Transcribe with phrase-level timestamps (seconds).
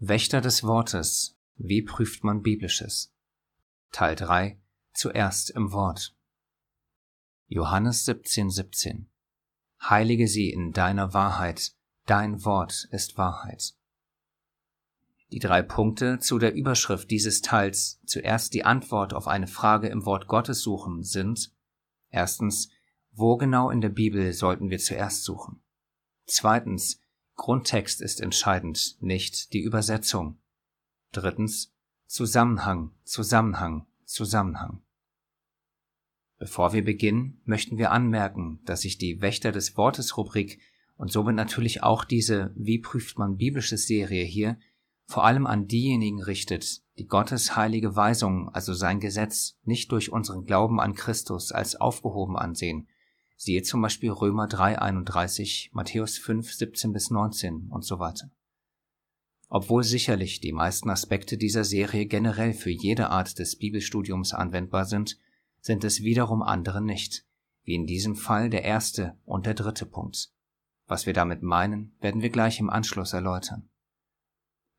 [0.00, 1.36] Wächter des Wortes.
[1.56, 3.12] Wie prüft man Biblisches?
[3.90, 4.56] Teil 3.
[4.92, 6.14] Zuerst im Wort.
[7.48, 9.10] Johannes 17, 17.
[9.82, 11.72] Heilige sie in deiner Wahrheit.
[12.06, 13.74] Dein Wort ist Wahrheit.
[15.32, 20.06] Die drei Punkte zu der Überschrift dieses Teils zuerst die Antwort auf eine Frage im
[20.06, 21.52] Wort Gottes suchen sind
[22.10, 22.70] erstens,
[23.10, 25.60] wo genau in der Bibel sollten wir zuerst suchen?
[26.24, 27.00] Zweitens,
[27.38, 30.38] Grundtext ist entscheidend, nicht die Übersetzung.
[31.12, 31.72] Drittens
[32.06, 34.82] Zusammenhang, Zusammenhang, Zusammenhang.
[36.38, 40.60] Bevor wir beginnen, möchten wir anmerken, dass sich die Wächter des Wortes Rubrik
[40.96, 44.58] und somit natürlich auch diese Wie prüft man biblisches Serie hier
[45.06, 50.44] vor allem an diejenigen richtet, die Gottes heilige Weisung, also sein Gesetz, nicht durch unseren
[50.44, 52.88] Glauben an Christus als aufgehoben ansehen,
[53.40, 58.32] Siehe zum Beispiel Römer 3,31, Matthäus 5, 17 bis 19 und so weiter.
[59.48, 65.20] Obwohl sicherlich die meisten Aspekte dieser Serie generell für jede Art des Bibelstudiums anwendbar sind,
[65.60, 67.24] sind es wiederum andere nicht,
[67.62, 70.32] wie in diesem Fall der erste und der dritte Punkt.
[70.88, 73.68] Was wir damit meinen, werden wir gleich im Anschluss erläutern.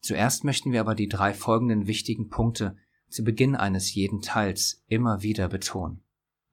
[0.02, 2.76] Zuerst möchten wir aber die drei folgenden wichtigen Punkte
[3.08, 6.04] zu Beginn eines jeden Teils immer wieder betonen.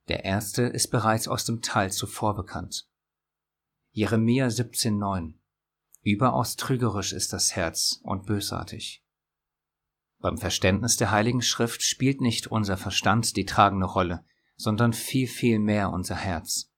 [0.09, 2.89] Der erste ist bereits aus dem Teil zuvor bekannt.
[3.91, 5.35] Jeremia 17,9
[6.03, 9.03] Überaus trügerisch ist das Herz und bösartig.
[10.21, 14.25] Beim Verständnis der Heiligen Schrift spielt nicht unser Verstand die tragende Rolle,
[14.57, 16.71] sondern viel, viel mehr unser Herz.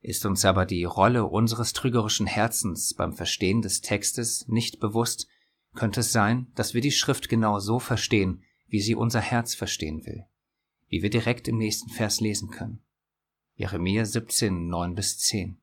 [0.00, 5.26] Ist uns aber die Rolle unseres trügerischen Herzens beim Verstehen des Textes nicht bewusst,
[5.74, 10.06] könnte es sein, dass wir die Schrift genau so verstehen, wie sie unser Herz verstehen
[10.06, 10.26] will
[10.88, 12.82] wie wir direkt im nächsten Vers lesen können.
[13.54, 15.60] Jeremia 17, 9 bis 10.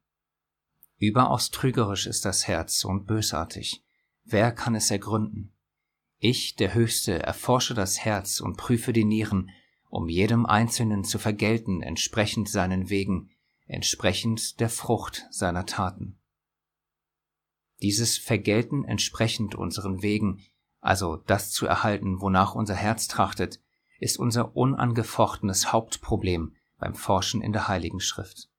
[0.98, 3.84] Überaus trügerisch ist das Herz und bösartig.
[4.24, 5.54] Wer kann es ergründen?
[6.18, 9.52] Ich, der Höchste, erforsche das Herz und prüfe die Nieren,
[9.90, 13.30] um jedem Einzelnen zu vergelten entsprechend seinen Wegen,
[13.68, 16.18] entsprechend der Frucht seiner Taten.
[17.82, 20.44] Dieses Vergelten entsprechend unseren Wegen,
[20.80, 23.62] also das zu erhalten, wonach unser Herz trachtet,
[24.00, 28.50] ist unser unangefochtenes Hauptproblem beim Forschen in der Heiligen Schrift.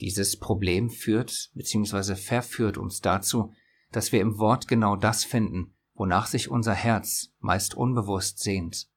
[0.00, 2.16] Dieses Problem führt bzw.
[2.16, 3.52] verführt uns dazu,
[3.92, 8.88] dass wir im Wort genau das finden, wonach sich unser Herz meist unbewusst sehnt.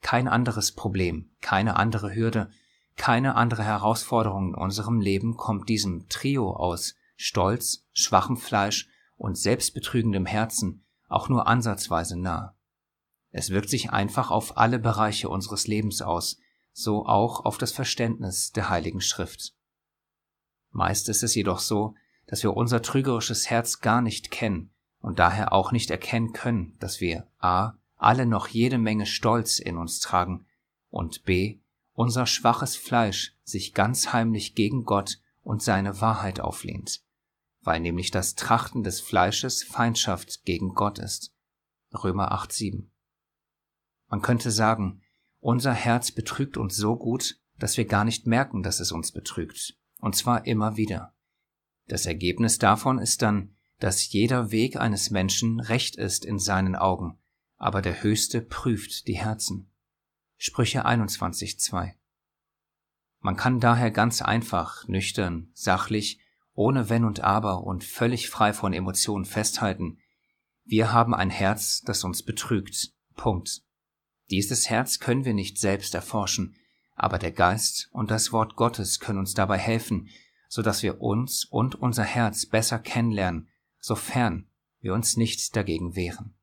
[0.00, 2.50] Kein anderes Problem, keine andere Hürde,
[2.96, 10.26] keine andere Herausforderung in unserem Leben kommt diesem Trio aus Stolz, schwachem Fleisch und selbstbetrügendem
[10.26, 12.53] Herzen auch nur ansatzweise nah.
[13.36, 16.38] Es wirkt sich einfach auf alle Bereiche unseres Lebens aus,
[16.72, 19.56] so auch auf das Verständnis der Heiligen Schrift.
[20.70, 21.96] Meist ist es jedoch so,
[22.28, 27.00] dass wir unser trügerisches Herz gar nicht kennen und daher auch nicht erkennen können, dass
[27.00, 27.72] wir a.
[27.96, 30.46] alle noch jede Menge Stolz in uns tragen
[30.88, 31.58] und b.
[31.92, 37.02] unser schwaches Fleisch sich ganz heimlich gegen Gott und seine Wahrheit auflehnt,
[37.62, 41.34] weil nämlich das Trachten des Fleisches Feindschaft gegen Gott ist.
[41.92, 42.93] Römer 8,7
[44.08, 45.02] man könnte sagen,
[45.40, 49.76] unser Herz betrügt uns so gut, dass wir gar nicht merken, dass es uns betrügt.
[49.98, 51.14] Und zwar immer wieder.
[51.86, 57.18] Das Ergebnis davon ist dann, dass jeder Weg eines Menschen recht ist in seinen Augen,
[57.56, 59.70] aber der Höchste prüft die Herzen.
[60.36, 61.92] Sprüche 21.2
[63.20, 66.20] Man kann daher ganz einfach, nüchtern, sachlich,
[66.54, 69.98] ohne Wenn und Aber und völlig frei von Emotionen festhalten,
[70.64, 72.92] wir haben ein Herz, das uns betrügt.
[73.16, 73.62] Punkt.
[74.30, 76.56] Dieses Herz können wir nicht selbst erforschen,
[76.94, 80.08] aber der Geist und das Wort Gottes können uns dabei helfen,
[80.48, 83.48] so dass wir uns und unser Herz besser kennenlernen,
[83.80, 84.46] sofern
[84.80, 86.34] wir uns nicht dagegen wehren.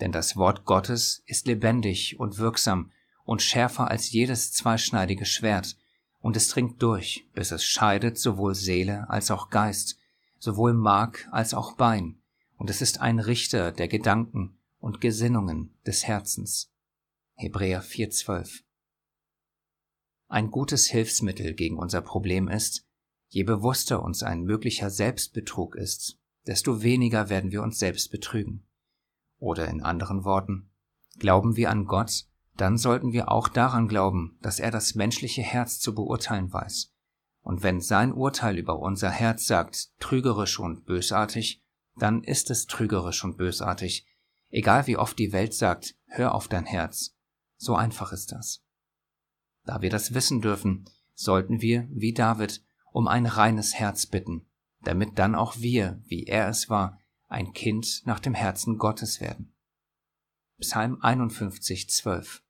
[0.00, 2.90] Denn das Wort Gottes ist lebendig und wirksam
[3.24, 5.76] und schärfer als jedes zweischneidige Schwert,
[6.20, 9.98] und es dringt durch, bis es scheidet sowohl Seele als auch Geist,
[10.38, 12.18] sowohl Mark als auch Bein,
[12.56, 16.73] und es ist ein Richter der Gedanken und Gesinnungen des Herzens.
[17.36, 18.62] Hebräer 4,12
[20.28, 22.86] Ein gutes Hilfsmittel gegen unser Problem ist,
[23.28, 28.68] je bewusster uns ein möglicher Selbstbetrug ist, desto weniger werden wir uns selbst betrügen.
[29.38, 30.70] Oder in anderen Worten,
[31.18, 35.80] glauben wir an Gott, dann sollten wir auch daran glauben, dass er das menschliche Herz
[35.80, 36.92] zu beurteilen weiß.
[37.42, 41.60] Und wenn sein Urteil über unser Herz sagt, trügerisch und bösartig,
[41.96, 44.06] dann ist es trügerisch und bösartig,
[44.50, 47.13] egal wie oft die Welt sagt, hör auf dein Herz.
[47.64, 48.62] So einfach ist das.
[49.64, 50.84] Da wir das wissen dürfen,
[51.14, 52.62] sollten wir, wie David,
[52.92, 54.46] um ein reines Herz bitten,
[54.82, 59.54] damit dann auch wir, wie er es war, ein Kind nach dem Herzen Gottes werden.
[60.60, 62.44] Psalm 51, 12.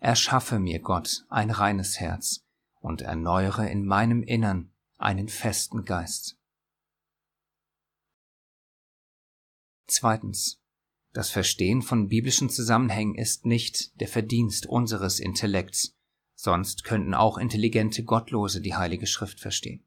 [0.00, 2.46] Erschaffe mir, Gott, ein reines Herz
[2.80, 6.38] und erneuere in meinem Innern einen festen Geist.
[9.86, 10.58] Zweitens.
[11.16, 15.96] Das Verstehen von biblischen Zusammenhängen ist nicht der Verdienst unseres Intellekts,
[16.34, 19.82] sonst könnten auch intelligente Gottlose die Heilige Schrift verstehen.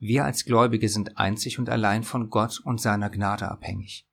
[0.00, 4.08] Wir als Gläubige sind einzig und allein von Gott und seiner Gnade abhängig.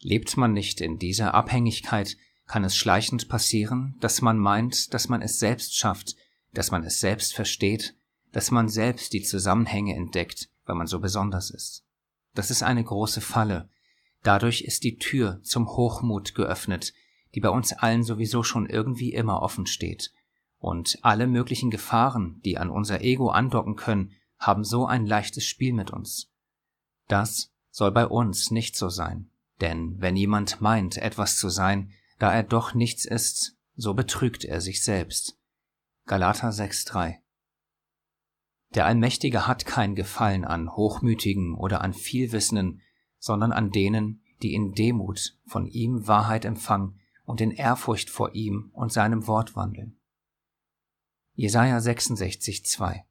[0.00, 2.16] Lebt man nicht in dieser Abhängigkeit,
[2.46, 6.16] kann es schleichend passieren, dass man meint, dass man es selbst schafft,
[6.52, 7.94] dass man es selbst versteht,
[8.32, 11.84] dass man selbst die Zusammenhänge entdeckt, weil man so besonders ist.
[12.34, 13.70] Das ist eine große Falle,
[14.24, 16.94] Dadurch ist die Tür zum Hochmut geöffnet,
[17.34, 20.12] die bei uns allen sowieso schon irgendwie immer offen steht.
[20.58, 25.74] Und alle möglichen Gefahren, die an unser Ego andocken können, haben so ein leichtes Spiel
[25.74, 26.32] mit uns.
[27.06, 29.30] Das soll bei uns nicht so sein.
[29.60, 34.62] Denn wenn jemand meint, etwas zu sein, da er doch nichts ist, so betrügt er
[34.62, 35.38] sich selbst.
[36.06, 37.16] Galater 6,3
[38.74, 42.80] Der Allmächtige hat kein Gefallen an Hochmütigen oder an Vielwissenden,
[43.24, 48.68] sondern an denen, die in Demut von ihm Wahrheit empfangen und in Ehrfurcht vor ihm
[48.74, 49.98] und seinem Wort wandeln.
[51.32, 53.06] Jesaja 66, 2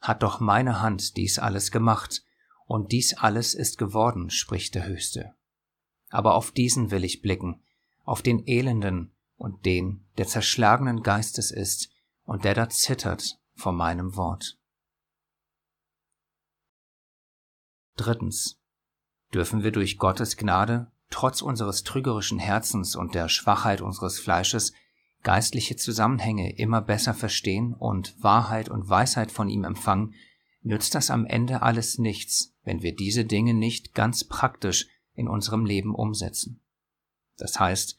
[0.00, 2.24] Hat doch meine Hand dies alles gemacht,
[2.64, 5.34] und dies alles ist geworden, spricht der Höchste.
[6.08, 7.62] Aber auf diesen will ich blicken,
[8.04, 11.90] auf den Elenden und den, der zerschlagenen Geistes ist
[12.24, 14.58] und der da zittert vor meinem Wort.
[17.96, 18.57] Drittens
[19.34, 24.72] dürfen wir durch Gottes Gnade, trotz unseres trügerischen Herzens und der Schwachheit unseres Fleisches,
[25.22, 30.14] geistliche Zusammenhänge immer besser verstehen und Wahrheit und Weisheit von ihm empfangen,
[30.62, 35.64] nützt das am Ende alles nichts, wenn wir diese Dinge nicht ganz praktisch in unserem
[35.64, 36.60] Leben umsetzen.
[37.36, 37.96] Das heißt,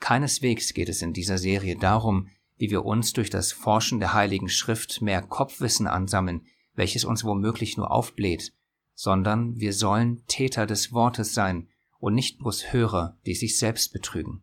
[0.00, 4.48] keineswegs geht es in dieser Serie darum, wie wir uns durch das Forschen der Heiligen
[4.48, 8.52] Schrift mehr Kopfwissen ansammeln, welches uns womöglich nur aufbläht,
[9.00, 11.70] sondern wir sollen Täter des Wortes sein
[12.00, 14.42] und nicht bloß Hörer, die sich selbst betrügen.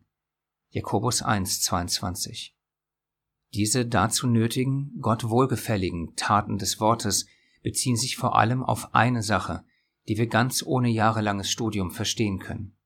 [0.70, 2.56] Jakobus 1, 22.
[3.54, 7.26] Diese dazu nötigen, Gott wohlgefälligen Taten des Wortes
[7.62, 9.64] beziehen sich vor allem auf eine Sache,
[10.08, 12.76] die wir ganz ohne jahrelanges Studium verstehen können.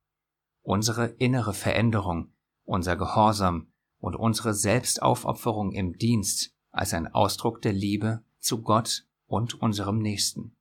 [0.60, 2.34] Unsere innere Veränderung,
[2.64, 9.54] unser Gehorsam und unsere Selbstaufopferung im Dienst als ein Ausdruck der Liebe zu Gott und
[9.54, 10.54] unserem Nächsten.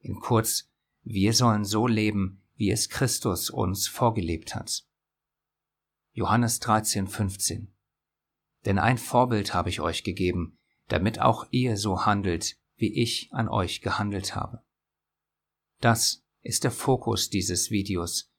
[0.00, 0.70] In kurz,
[1.02, 4.84] wir sollen so leben, wie es Christus uns vorgelebt hat.
[6.12, 7.74] Johannes 13, 15.
[8.64, 10.58] Denn ein Vorbild habe ich euch gegeben,
[10.88, 14.62] damit auch ihr so handelt, wie ich an euch gehandelt habe.
[15.80, 18.32] Das ist der Fokus dieses Videos.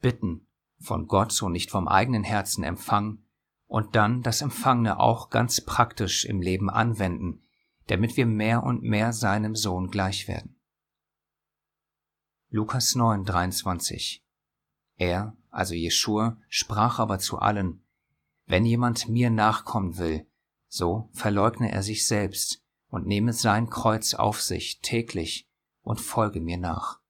[0.00, 0.48] Bitten,
[0.80, 3.26] von Gott und nicht vom eigenen Herzen empfangen
[3.66, 7.42] und dann das Empfangene auch ganz praktisch im Leben anwenden,
[7.86, 10.56] damit wir mehr und mehr seinem Sohn gleich werden.
[12.54, 14.22] Lukas 9, 23.
[14.98, 17.82] Er, also Jeschua, sprach aber zu allen,
[18.44, 20.26] wenn jemand mir nachkommen will,
[20.68, 25.48] so verleugne er sich selbst und nehme sein Kreuz auf sich täglich
[25.80, 27.00] und folge mir nach.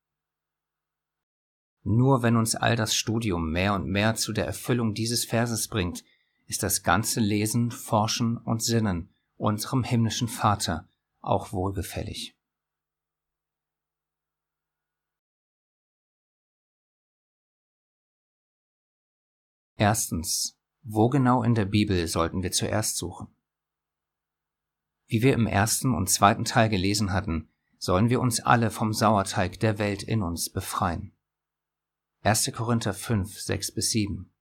[1.83, 6.05] Nur wenn uns all das Studium mehr und mehr zu der Erfüllung dieses Verses bringt,
[6.47, 10.89] ist das ganze Lesen, Forschen und Sinnen unserem himmlischen Vater
[11.21, 12.37] auch wohlgefällig.
[19.77, 20.59] Erstens.
[20.85, 23.29] Wo genau in der Bibel sollten wir zuerst suchen?
[25.07, 27.49] Wie wir im ersten und zweiten Teil gelesen hatten,
[27.79, 31.13] sollen wir uns alle vom Sauerteig der Welt in uns befreien.
[32.23, 32.51] 1.
[32.53, 34.33] Korinther 5, 6 bis 7.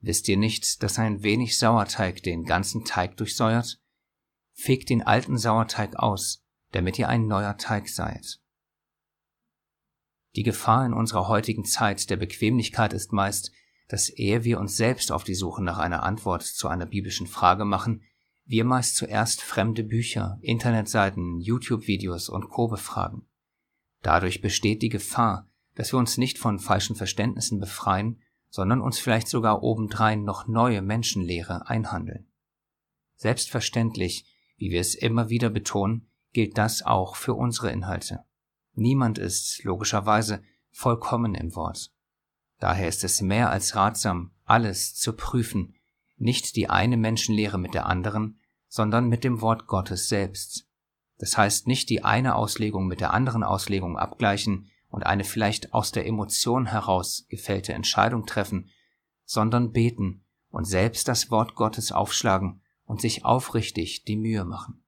[0.00, 3.80] Wisst ihr nicht, dass ein wenig Sauerteig den ganzen Teig durchsäuert?
[4.52, 8.40] Fegt den alten Sauerteig aus, damit ihr ein neuer Teig seid.
[10.34, 13.52] Die Gefahr in unserer heutigen Zeit der Bequemlichkeit ist meist,
[13.88, 17.64] dass ehe wir uns selbst auf die Suche nach einer Antwort zu einer biblischen Frage
[17.64, 18.02] machen,
[18.44, 22.68] wir meist zuerst fremde Bücher, Internetseiten, YouTube-Videos und Co.
[22.68, 23.26] befragen.
[24.02, 29.28] Dadurch besteht die Gefahr, dass wir uns nicht von falschen Verständnissen befreien, sondern uns vielleicht
[29.28, 32.28] sogar obendrein noch neue Menschenlehre einhandeln.
[33.16, 34.24] Selbstverständlich,
[34.56, 38.24] wie wir es immer wieder betonen, gilt das auch für unsere Inhalte.
[38.74, 41.90] Niemand ist, logischerweise, vollkommen im Wort.
[42.58, 45.74] Daher ist es mehr als ratsam, alles zu prüfen,
[46.16, 50.66] nicht die eine Menschenlehre mit der anderen, sondern mit dem Wort Gottes selbst.
[51.18, 55.92] Das heißt nicht die eine Auslegung mit der anderen Auslegung abgleichen und eine vielleicht aus
[55.92, 58.70] der Emotion heraus gefällte Entscheidung treffen,
[59.24, 64.82] sondern beten und selbst das Wort Gottes aufschlagen und sich aufrichtig die Mühe machen.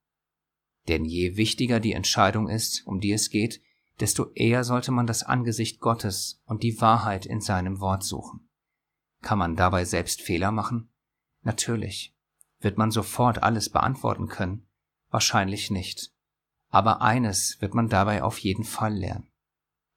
[0.87, 3.60] Denn je wichtiger die Entscheidung ist, um die es geht,
[4.00, 8.48] desto eher sollte man das Angesicht Gottes und die Wahrheit in seinem Wort suchen.
[9.22, 10.90] Kann man dabei selbst Fehler machen?
[11.42, 12.14] Natürlich.
[12.60, 14.66] Wird man sofort alles beantworten können?
[15.10, 16.12] Wahrscheinlich nicht.
[16.70, 19.30] Aber eines wird man dabei auf jeden Fall lernen.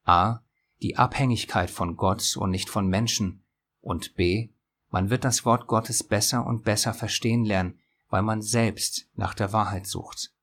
[0.04, 0.40] A.
[0.82, 3.44] Die Abhängigkeit von Gott und nicht von Menschen.
[3.82, 4.50] Und B.
[4.90, 7.80] Man wird das Wort Gottes besser und besser verstehen lernen,
[8.10, 10.34] weil man selbst nach der Wahrheit sucht.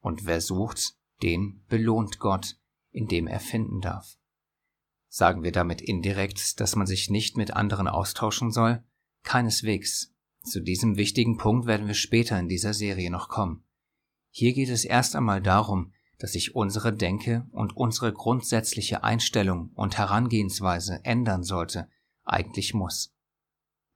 [0.00, 2.56] Und wer sucht, den belohnt Gott,
[2.94, 4.16] indem er finden darf.
[5.08, 8.82] Sagen wir damit indirekt, dass man sich nicht mit anderen austauschen soll?
[9.22, 10.14] Keineswegs.
[10.42, 13.64] Zu diesem wichtigen Punkt werden wir später in dieser Serie noch kommen.
[14.30, 19.98] Hier geht es erst einmal darum, dass sich unsere Denke und unsere grundsätzliche Einstellung und
[19.98, 21.88] Herangehensweise ändern sollte,
[22.24, 23.14] eigentlich muss.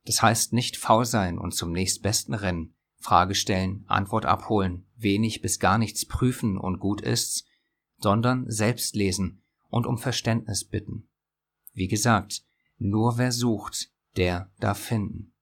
[0.05, 5.59] Das heißt nicht faul sein und zum nächstbesten rennen, Frage stellen, Antwort abholen, wenig bis
[5.59, 7.48] gar nichts prüfen und gut ist's,
[7.99, 11.09] sondern selbst lesen und um Verständnis bitten.
[11.73, 12.45] Wie gesagt,
[12.79, 15.33] nur wer sucht, der darf finden.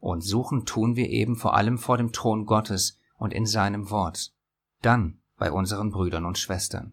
[0.00, 4.32] Und suchen tun wir eben vor allem vor dem Thron Gottes, und in seinem Wort,
[4.80, 6.92] dann bei unseren Brüdern und Schwestern.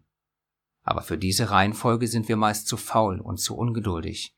[0.83, 4.35] Aber für diese Reihenfolge sind wir meist zu faul und zu ungeduldig,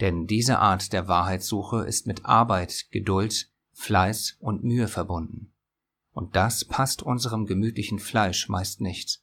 [0.00, 5.52] denn diese Art der Wahrheitssuche ist mit Arbeit, Geduld, Fleiß und Mühe verbunden.
[6.12, 9.21] Und das passt unserem gemütlichen Fleisch meist nicht.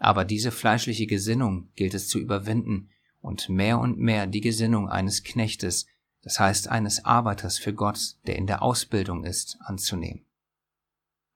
[0.00, 2.88] Aber diese fleischliche Gesinnung gilt es zu überwinden
[3.20, 5.86] und mehr und mehr die Gesinnung eines Knechtes,
[6.22, 10.24] das heißt eines Arbeiters für Gott, der in der Ausbildung ist, anzunehmen.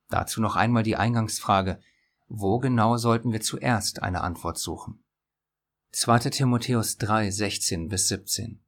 [0.08, 1.78] Dazu noch einmal die Eingangsfrage,
[2.28, 5.04] wo genau sollten wir zuerst eine Antwort suchen?
[5.92, 6.30] 2.
[6.30, 8.64] Timotheus 3, 16 bis 17.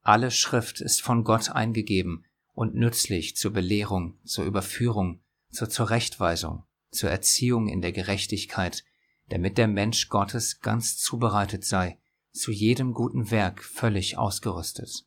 [0.00, 6.62] Alle Schrift ist von Gott eingegeben und nützlich zur Belehrung, zur Überführung, zur Zurechtweisung,
[6.92, 8.84] zur Erziehung in der Gerechtigkeit,
[9.28, 11.98] damit der Mensch Gottes ganz zubereitet sei,
[12.32, 15.06] zu jedem guten Werk völlig ausgerüstet.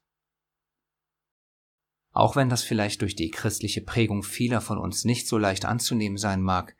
[2.11, 6.17] Auch wenn das vielleicht durch die christliche Prägung vieler von uns nicht so leicht anzunehmen
[6.17, 6.75] sein mag,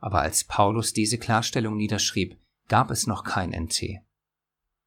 [0.00, 4.00] aber als Paulus diese Klarstellung niederschrieb, gab es noch kein NT.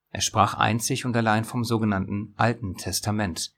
[0.10, 3.56] Er sprach einzig und allein vom sogenannten Alten Testament.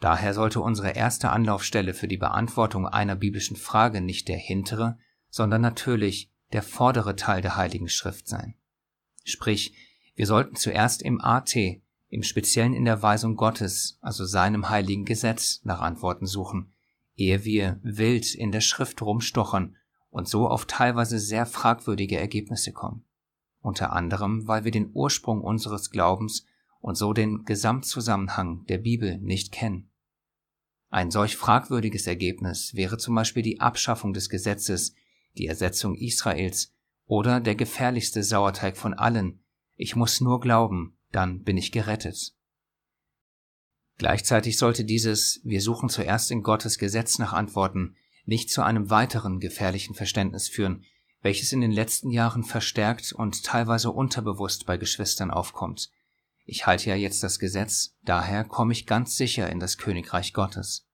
[0.00, 4.98] Daher sollte unsere erste Anlaufstelle für die Beantwortung einer biblischen Frage nicht der hintere,
[5.28, 8.54] sondern natürlich der vordere Teil der Heiligen Schrift sein.
[9.24, 9.74] Sprich,
[10.14, 11.54] wir sollten zuerst im AT,
[12.08, 16.72] im Speziellen in der Weisung Gottes, also seinem heiligen Gesetz, nach Antworten suchen,
[17.16, 19.76] ehe wir wild in der Schrift rumstochern
[20.10, 23.04] und so auf teilweise sehr fragwürdige Ergebnisse kommen.
[23.60, 26.44] Unter anderem, weil wir den Ursprung unseres Glaubens
[26.80, 29.88] und so den Gesamtzusammenhang der Bibel nicht kennen.
[30.90, 34.94] Ein solch fragwürdiges Ergebnis wäre zum Beispiel die Abschaffung des Gesetzes,
[35.36, 36.72] die Ersetzung Israels
[37.06, 39.42] oder der gefährlichste Sauerteig von allen,
[39.76, 42.34] ich muss nur glauben, dann bin ich gerettet.
[43.98, 49.40] Gleichzeitig sollte dieses Wir suchen zuerst in Gottes Gesetz nach Antworten nicht zu einem weiteren
[49.40, 50.84] gefährlichen Verständnis führen,
[51.22, 55.90] welches in den letzten Jahren verstärkt und teilweise unterbewusst bei Geschwistern aufkommt.
[56.44, 60.88] Ich halte ja jetzt das Gesetz, daher komme ich ganz sicher in das Königreich Gottes.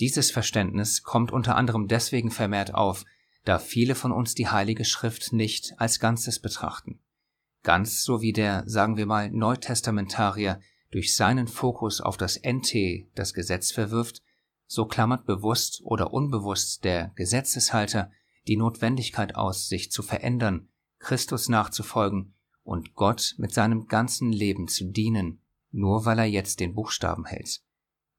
[0.00, 3.04] Dieses Verständnis kommt unter anderem deswegen vermehrt auf,
[3.44, 7.00] da viele von uns die Heilige Schrift nicht als Ganzes betrachten.
[7.62, 13.34] Ganz so wie der, sagen wir mal, Neutestamentarier durch seinen Fokus auf das NT das
[13.34, 14.22] Gesetz verwirft,
[14.66, 18.10] so klammert bewusst oder unbewusst der Gesetzeshalter
[18.48, 24.86] die Notwendigkeit aus, sich zu verändern, Christus nachzufolgen und Gott mit seinem ganzen Leben zu
[24.86, 25.40] dienen,
[25.70, 27.60] nur weil er jetzt den Buchstaben hält,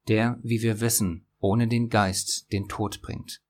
[0.08, 3.42] der, wie wir wissen, ohne den Geist den Tod bringt.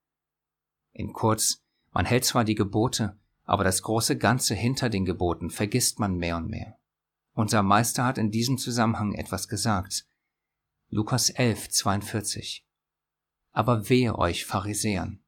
[0.94, 6.00] In kurz, man hält zwar die Gebote, aber das große Ganze hinter den Geboten vergisst
[6.00, 6.78] man mehr und mehr.
[7.34, 10.06] Unser Meister hat in diesem Zusammenhang etwas gesagt.
[10.90, 12.66] Lukas 11, 42.
[13.52, 15.22] Aber wehe euch, Pharisäern,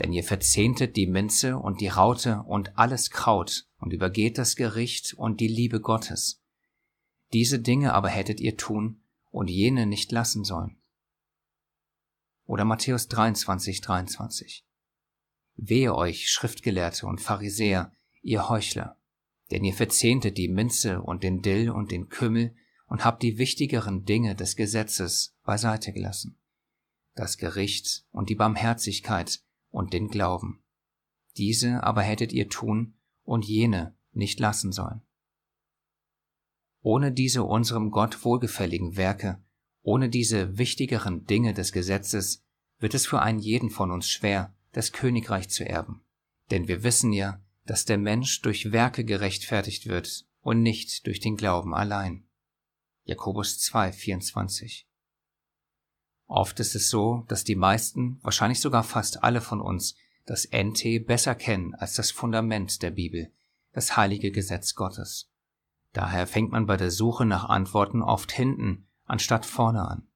[0.00, 5.14] denn ihr verzehntet die Minze und die Raute und alles Kraut und übergeht das Gericht
[5.14, 6.42] und die Liebe Gottes.
[7.32, 10.79] Diese Dinge aber hättet ihr tun und jene nicht lassen sollen.
[12.50, 14.66] Oder Matthäus 23, 23.
[15.54, 18.98] Wehe euch, Schriftgelehrte und Pharisäer, ihr Heuchler,
[19.52, 22.56] denn ihr verzehntet die Minze und den Dill und den Kümmel
[22.88, 26.40] und habt die wichtigeren Dinge des Gesetzes beiseite gelassen,
[27.14, 30.60] das Gericht und die Barmherzigkeit und den Glauben.
[31.36, 35.02] Diese aber hättet ihr tun und jene nicht lassen sollen.
[36.82, 39.40] Ohne diese unserem Gott wohlgefälligen Werke,
[39.82, 42.44] ohne diese wichtigeren Dinge des Gesetzes,
[42.78, 46.02] wird es für einen jeden von uns schwer, das Königreich zu erben.
[46.50, 51.36] Denn wir wissen ja, dass der Mensch durch Werke gerechtfertigt wird und nicht durch den
[51.36, 52.24] Glauben allein.
[53.04, 54.88] Jakobus 2, 24.
[56.26, 59.96] Oft ist es so, dass die meisten, wahrscheinlich sogar fast alle von uns,
[60.26, 63.32] das NT besser kennen als das Fundament der Bibel,
[63.72, 65.28] das heilige Gesetz Gottes.
[65.92, 70.06] Daher fängt man bei der Suche nach Antworten oft hinten anstatt vorne an.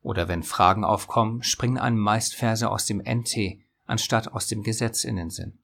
[0.00, 5.04] Oder wenn Fragen aufkommen, springen einem meist Verse aus dem NT anstatt aus dem Gesetz
[5.04, 5.58] in den Sinn.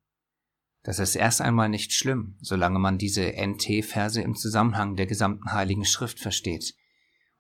[0.83, 5.85] Das ist erst einmal nicht schlimm, solange man diese NT-Verse im Zusammenhang der gesamten Heiligen
[5.85, 6.75] Schrift versteht.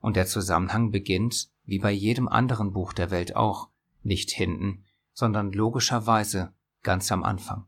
[0.00, 3.68] Und der Zusammenhang beginnt, wie bei jedem anderen Buch der Welt auch,
[4.02, 6.52] nicht hinten, sondern logischerweise
[6.82, 7.66] ganz am Anfang.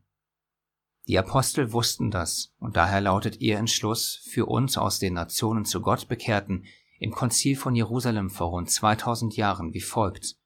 [1.07, 5.81] Die Apostel wussten das, und daher lautet ihr Entschluss für uns aus den Nationen zu
[5.81, 6.67] Gott bekehrten
[7.01, 10.37] im Konzil von Jerusalem vor rund 2000 Jahren wie folgt.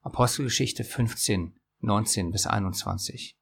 [0.00, 3.36] Apostelgeschichte 15, 19 bis 21.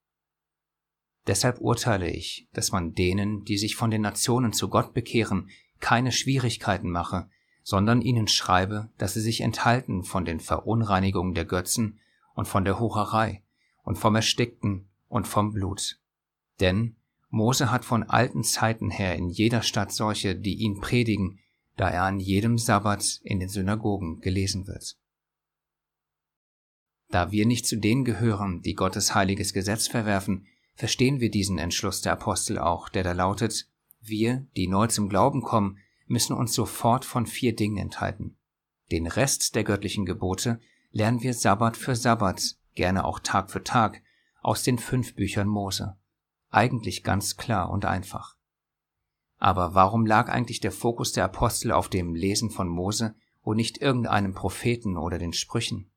[1.27, 5.51] Deshalb urteile ich, dass man denen, die sich von den Nationen zu Gott bekehren,
[5.81, 7.29] keine Schwierigkeiten mache,
[7.63, 12.01] sondern ihnen schreibe, dass sie sich enthalten von den Verunreinigungen der Götzen
[12.35, 13.43] und von der Hurerei
[13.83, 16.01] und vom Erstickten und vom Blut.
[16.59, 16.97] Denn
[17.29, 21.41] Mose hat von alten Zeiten her in jeder Stadt solche, die ihn predigen,
[21.79, 24.99] da er an jedem Sabbat in den Synagogen gelesen wird.
[27.09, 32.03] Da wir nicht zu denen gehören, die Gottes heiliges Gesetz verwerfen, verstehen wir diesen Entschluss
[32.03, 33.71] der Apostel auch, der da lautet,
[34.01, 38.37] wir, die neu zum Glauben kommen, müssen uns sofort von vier Dingen enthalten.
[38.91, 44.03] Den Rest der göttlichen Gebote lernen wir Sabbat für Sabbat, gerne auch Tag für Tag,
[44.43, 45.97] aus den fünf Büchern Mose.
[46.51, 48.38] Eigentlich ganz klar und einfach.
[49.39, 53.79] Aber warum lag eigentlich der Fokus der Apostel auf dem Lesen von Mose und nicht
[53.79, 55.91] irgendeinem Propheten oder den Sprüchen?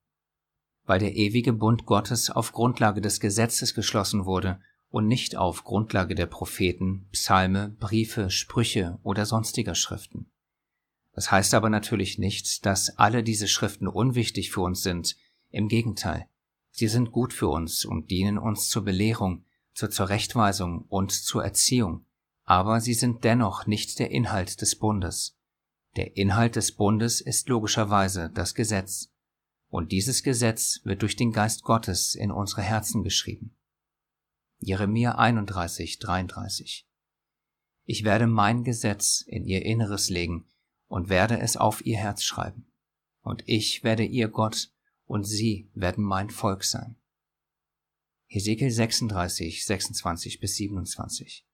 [0.85, 6.15] Weil der ewige Bund Gottes auf Grundlage des Gesetzes geschlossen wurde und nicht auf Grundlage
[6.15, 10.29] der Propheten, Psalme, Briefe, Sprüche oder sonstiger Schriften.
[11.13, 15.17] Das heißt aber natürlich nicht, dass alle diese Schriften unwichtig für uns sind,
[15.49, 16.27] im Gegenteil,
[16.71, 22.05] sie sind gut für uns und dienen uns zur Belehrung, zur Zurechtweisung und zur Erziehung,
[22.51, 25.37] aber sie sind dennoch nicht der Inhalt des Bundes.
[25.95, 29.09] Der Inhalt des Bundes ist logischerweise das Gesetz,
[29.69, 33.55] und dieses Gesetz wird durch den Geist Gottes in unsere Herzen geschrieben.
[34.59, 36.85] Jeremia 31, 33.
[37.85, 40.45] Ich werde mein Gesetz in ihr Inneres legen
[40.89, 42.69] und werde es auf ihr Herz schreiben.
[43.21, 44.73] Und ich werde ihr Gott
[45.05, 46.97] und sie werden mein Volk sein.
[48.27, 51.45] Hesekiel 36, 26 bis 27.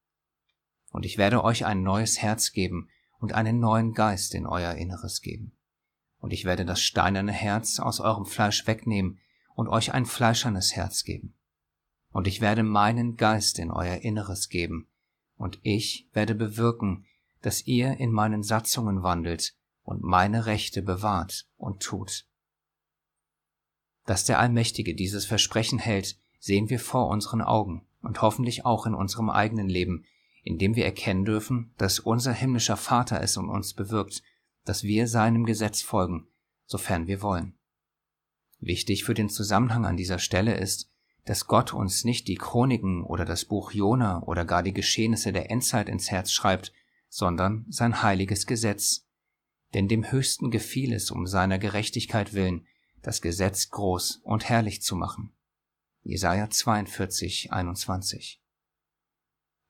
[0.91, 5.21] Und ich werde euch ein neues Herz geben und einen neuen Geist in euer Inneres
[5.21, 5.51] geben.
[6.19, 9.19] Und ich werde das steinerne Herz aus eurem Fleisch wegnehmen
[9.55, 11.33] und euch ein fleischernes Herz geben
[12.17, 14.87] und ich werde meinen Geist in euer Inneres geben,
[15.37, 17.05] und ich werde bewirken,
[17.43, 22.25] dass ihr in meinen Satzungen wandelt und meine Rechte bewahrt und tut.
[24.07, 28.95] Dass der Allmächtige dieses Versprechen hält, sehen wir vor unseren Augen und hoffentlich auch in
[28.95, 30.03] unserem eigenen Leben,
[30.47, 34.23] indem wir erkennen dürfen, dass unser himmlischer Vater es um uns bewirkt,
[34.63, 36.27] dass wir seinem Gesetz folgen,
[36.65, 37.53] sofern wir wollen.
[38.59, 40.89] Wichtig für den Zusammenhang an dieser Stelle ist,
[41.25, 45.51] dass Gott uns nicht die Chroniken oder das Buch Jona oder gar die Geschehnisse der
[45.51, 46.71] Endzeit ins Herz schreibt,
[47.09, 49.05] sondern sein heiliges Gesetz.
[49.73, 52.65] Denn dem Höchsten gefiel es um seiner Gerechtigkeit willen,
[53.01, 55.33] das Gesetz groß und herrlich zu machen.
[56.03, 58.41] Jesaja 42, 21.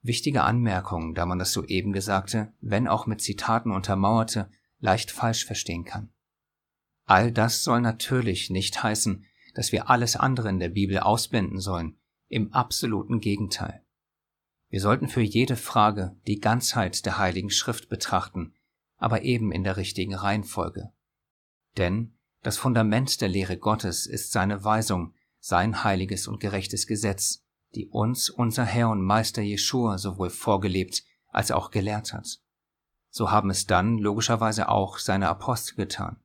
[0.02, 5.84] Wichtige Anmerkung, da man das soeben Gesagte, wenn auch mit Zitaten untermauerte, leicht falsch verstehen
[5.84, 6.10] kann.
[7.04, 11.96] All das soll natürlich nicht heißen, dass wir alles andere in der Bibel ausblenden sollen.
[12.28, 13.82] Im absoluten Gegenteil.
[14.68, 18.54] Wir sollten für jede Frage die Ganzheit der Heiligen Schrift betrachten,
[18.98, 20.92] aber eben in der richtigen Reihenfolge.
[21.78, 27.88] Denn das Fundament der Lehre Gottes ist seine Weisung, sein heiliges und gerechtes Gesetz, die
[27.88, 32.38] uns unser Herr und Meister Jeschua sowohl vorgelebt als auch gelehrt hat.
[33.10, 36.20] So haben es dann logischerweise auch seine Apostel getan.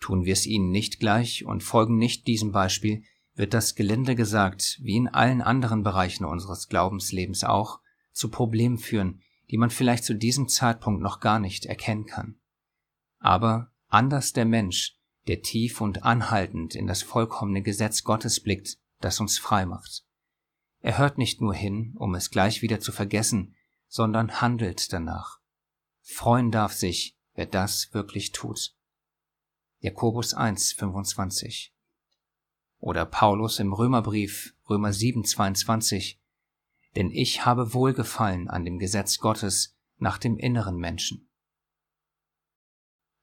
[0.00, 4.78] Tun wir es ihnen nicht gleich und folgen nicht diesem Beispiel, wird das gelinde gesagt,
[4.82, 7.80] wie in allen anderen Bereichen unseres Glaubenslebens auch,
[8.12, 12.38] zu Problemen führen, die man vielleicht zu diesem Zeitpunkt noch gar nicht erkennen kann.
[13.18, 14.98] Aber anders der Mensch,
[15.28, 20.04] der tief und anhaltend in das vollkommene Gesetz Gottes blickt, das uns frei macht.
[20.82, 23.54] Er hört nicht nur hin, um es gleich wieder zu vergessen,
[23.86, 25.38] sondern handelt danach.
[26.00, 28.74] Freuen darf sich, wer das wirklich tut.
[29.78, 31.72] Jakobus 1, 25.
[32.78, 36.20] Oder Paulus im Römerbrief, Römer 7, 22.
[36.96, 41.28] Denn ich habe Wohlgefallen an dem Gesetz Gottes nach dem inneren Menschen.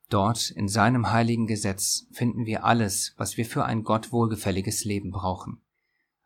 [0.08, 5.12] Dort in seinem heiligen Gesetz finden wir alles, was wir für ein Gott wohlgefälliges Leben
[5.12, 5.62] brauchen.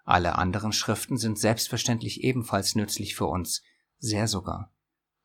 [0.03, 3.63] Alle anderen Schriften sind selbstverständlich ebenfalls nützlich für uns,
[3.99, 4.71] sehr sogar.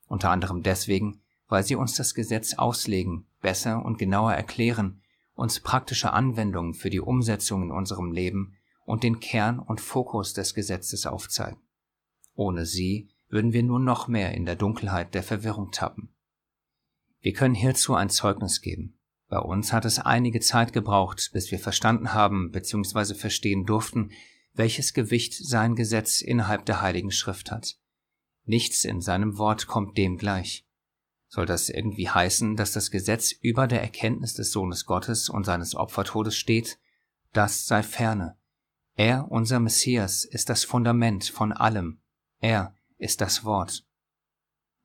[0.07, 5.03] Unter anderem deswegen, weil sie uns das Gesetz auslegen, besser und genauer erklären,
[5.35, 10.55] uns praktische Anwendungen für die Umsetzung in unserem Leben und den Kern und Fokus des
[10.55, 11.61] Gesetzes aufzeigen.
[12.35, 16.15] Ohne sie würden wir nur noch mehr in der Dunkelheit der Verwirrung tappen.
[17.21, 18.95] Wir können hierzu ein Zeugnis geben.
[19.29, 23.15] Bei uns hat es einige Zeit gebraucht, bis wir verstanden haben bzw.
[23.15, 24.11] verstehen durften,
[24.59, 27.77] welches Gewicht sein Gesetz innerhalb der Heiligen Schrift hat.
[28.45, 30.67] Nichts in seinem Wort kommt dem gleich.
[31.29, 35.77] Soll das irgendwie heißen, dass das Gesetz über der Erkenntnis des Sohnes Gottes und seines
[35.77, 36.79] Opfertodes steht?
[37.33, 38.37] Das sei ferne.
[38.97, 42.01] Er, unser Messias, ist das Fundament von allem.
[42.41, 43.85] Er ist das Wort.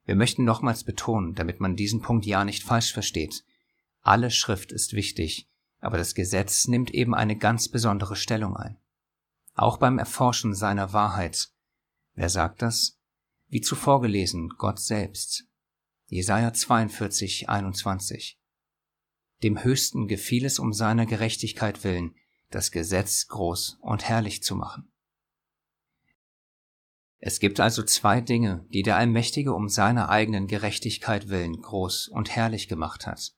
[0.05, 3.43] Wir möchten nochmals betonen, damit man diesen Punkt ja nicht falsch versteht.
[4.01, 8.77] Alle Schrift ist wichtig, aber das Gesetz nimmt eben eine ganz besondere Stellung ein.
[9.53, 11.49] Auch beim Erforschen seiner Wahrheit.
[12.15, 12.99] Wer sagt das?
[13.47, 15.45] Wie zuvor gelesen, Gott selbst.
[16.07, 18.39] Jesaja 42, 21.
[19.43, 22.15] Dem Höchsten gefiel es um seiner Gerechtigkeit willen,
[22.49, 24.91] das Gesetz groß und herrlich zu machen.
[27.19, 32.29] Es gibt also zwei Dinge, die der Allmächtige um seiner eigenen Gerechtigkeit willen groß und
[32.29, 33.33] herrlich gemacht hat.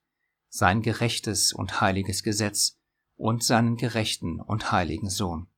[0.48, 2.78] Sein gerechtes und heiliges Gesetz
[3.16, 5.48] und seinen gerechten und heiligen Sohn.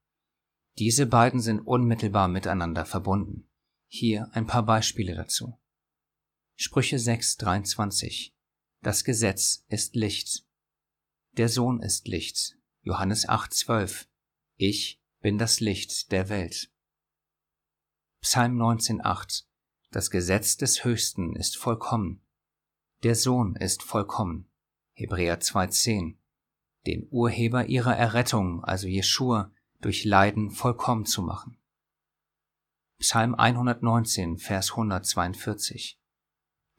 [0.78, 3.48] Diese beiden sind unmittelbar miteinander verbunden.
[3.88, 5.58] Hier ein paar Beispiele dazu.
[6.54, 8.32] Sprüche 6, 23.
[8.82, 10.46] Das Gesetz ist Licht.
[11.32, 12.56] Der Sohn ist Licht.
[12.82, 14.08] Johannes 8, 12.
[14.56, 16.70] Ich bin das Licht der Welt.
[18.20, 19.46] Psalm 19,8
[19.90, 22.22] Das Gesetz des Höchsten ist vollkommen.
[23.02, 24.48] Der Sohn ist vollkommen.
[24.92, 26.18] Hebräer 2,10
[26.86, 31.56] Den Urheber ihrer Errettung, also Jeschua, durch Leiden vollkommen zu machen.
[32.98, 35.98] Psalm 119, Vers 142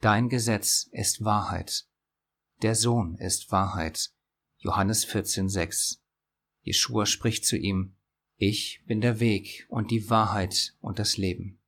[0.00, 1.86] Dein Gesetz ist Wahrheit.
[2.62, 4.10] Der Sohn ist Wahrheit.
[4.58, 5.98] Johannes 14,6
[6.62, 7.94] Jeschua spricht zu ihm,
[8.36, 11.58] ich bin der Weg und die Wahrheit und das Leben.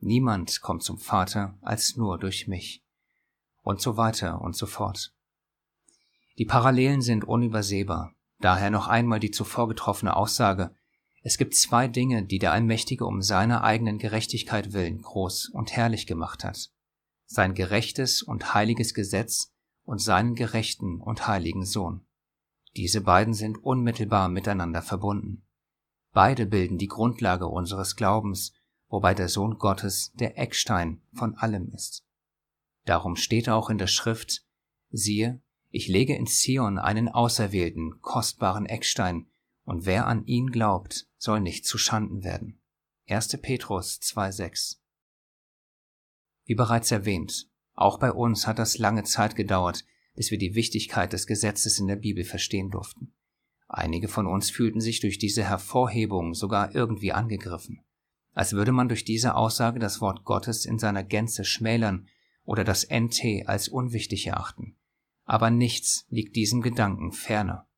[0.00, 2.82] Niemand kommt zum Vater als nur durch mich.
[3.62, 5.12] Und so weiter und so fort.
[6.38, 8.14] Die Parallelen sind unübersehbar.
[8.40, 10.74] Daher noch einmal die zuvor getroffene Aussage,
[11.22, 16.06] es gibt zwei Dinge, die der Allmächtige um seiner eigenen Gerechtigkeit willen groß und herrlich
[16.06, 16.70] gemacht hat.
[17.26, 19.52] Sein gerechtes und heiliges Gesetz
[19.84, 22.06] und seinen gerechten und heiligen Sohn.
[22.76, 25.44] Diese beiden sind unmittelbar miteinander verbunden.
[26.12, 28.52] Beide bilden die Grundlage unseres Glaubens,
[28.88, 32.04] wobei der Sohn Gottes der Eckstein von allem ist.
[32.84, 34.44] Darum steht auch in der Schrift,
[34.90, 39.26] siehe, ich lege in Zion einen auserwählten, kostbaren Eckstein,
[39.64, 42.58] und wer an ihn glaubt, soll nicht zu Schanden werden.
[43.06, 43.36] 1.
[43.42, 44.78] Petrus 2,6
[46.46, 51.12] Wie bereits erwähnt, auch bei uns hat das lange Zeit gedauert, bis wir die Wichtigkeit
[51.12, 53.12] des Gesetzes in der Bibel verstehen durften.
[53.68, 57.84] Einige von uns fühlten sich durch diese Hervorhebung sogar irgendwie angegriffen,
[58.32, 62.08] als würde man durch diese Aussage das Wort Gottes in seiner Gänze schmälern
[62.44, 64.77] oder das NT als unwichtig erachten.
[65.28, 67.68] Aber nichts liegt diesem Gedanken ferner.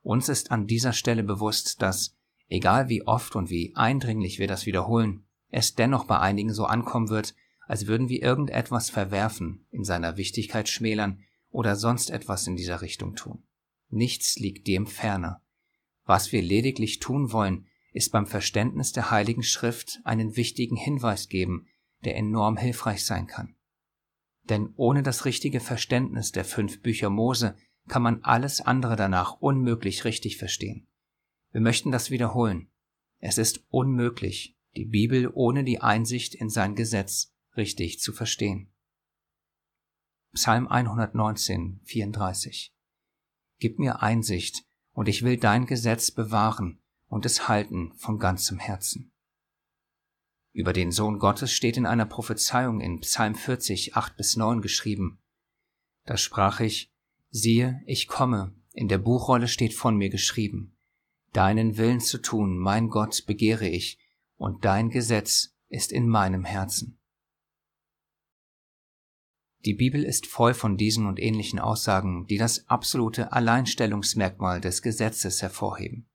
[0.00, 2.16] Uns ist an dieser Stelle bewusst, dass,
[2.48, 7.10] egal wie oft und wie eindringlich wir das wiederholen, es dennoch bei einigen so ankommen
[7.10, 7.34] wird,
[7.66, 13.16] als würden wir irgendetwas verwerfen, in seiner Wichtigkeit schmälern oder sonst etwas in dieser Richtung
[13.16, 13.42] tun.
[13.90, 15.42] Nichts liegt dem ferner.
[16.06, 21.66] Was wir lediglich tun wollen, ist beim Verständnis der Heiligen Schrift einen wichtigen Hinweis geben,
[22.04, 23.56] der enorm hilfreich sein kann.
[24.48, 27.56] Denn ohne das richtige Verständnis der fünf Bücher Mose
[27.88, 30.86] kann man alles andere danach unmöglich richtig verstehen.
[31.52, 32.70] Wir möchten das wiederholen.
[33.18, 38.72] Es ist unmöglich, die Bibel ohne die Einsicht in sein Gesetz richtig zu verstehen.
[40.34, 42.72] Psalm 119, 34
[43.58, 49.12] Gib mir Einsicht, und ich will dein Gesetz bewahren und es halten von ganzem Herzen.
[50.56, 55.18] Über den Sohn Gottes steht in einer Prophezeiung in Psalm 40, 8 bis 9 geschrieben.
[56.06, 56.90] Da sprach ich,
[57.28, 60.74] siehe, ich komme, in der Buchrolle steht von mir geschrieben.
[61.34, 63.98] Deinen Willen zu tun, mein Gott, begehre ich,
[64.38, 66.98] und dein Gesetz ist in meinem Herzen.
[69.66, 75.42] Die Bibel ist voll von diesen und ähnlichen Aussagen, die das absolute Alleinstellungsmerkmal des Gesetzes
[75.42, 76.08] hervorheben.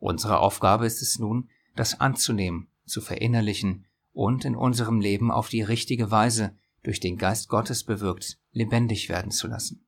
[0.00, 5.62] Unsere Aufgabe ist es nun, das anzunehmen, zu verinnerlichen und in unserem Leben auf die
[5.62, 9.86] richtige Weise durch den Geist Gottes bewirkt lebendig werden zu lassen.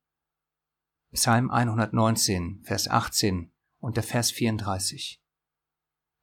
[1.13, 5.21] Psalm 119, Vers 18 und der Vers 34.